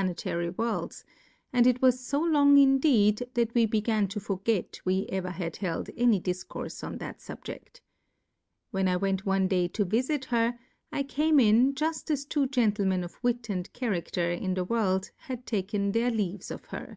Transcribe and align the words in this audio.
ietary 0.00 0.56
Worlds; 0.56 1.04
and 1.52 1.66
it 1.66 1.82
was 1.82 2.08
fo' 2.08 2.20
long 2.24 2.56
indeed, 2.56 3.22
that 3.34 3.54
we 3.54 3.66
began 3.66 4.08
to 4.08 4.18
forget 4.18 4.80
we 4.86 5.04
ever 5.10 5.28
had 5.30 5.58
held 5.58 5.90
any 5.94 6.18
Difcourfe 6.18 6.82
on 6.82 6.96
that 6.96 7.18
Subjefl:. 7.18 7.48
Plurality 7.68 7.68
^/WORLDS. 7.68 7.68
i6j 7.68 7.68
Subjeft. 7.76 7.80
When 8.70 8.88
I 8.88 8.96
went 8.96 9.26
one 9.26 9.46
Day 9.48 9.68
to 9.68 9.84
Vilit 9.84 10.24
her, 10.30 10.58
I 10.90 11.02
came 11.02 11.38
in 11.38 11.74
juft 11.74 12.10
as 12.10 12.24
two 12.24 12.46
Gentle 12.46 12.86
men 12.86 13.04
of 13.04 13.22
Wit 13.22 13.50
and 13.50 13.70
CharaQier 13.74 14.40
in 14.40 14.54
tlie 14.54 14.70
World 14.70 15.10
had 15.18 15.44
taken 15.44 15.92
their 15.92 16.10
leaves 16.10 16.50
of 16.50 16.64
her. 16.68 16.96